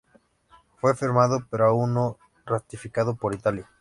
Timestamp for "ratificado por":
2.47-3.35